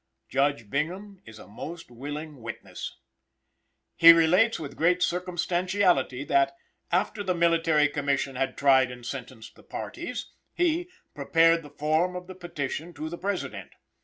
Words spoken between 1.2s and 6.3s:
is a most willing witness. He relates with great circumstantiality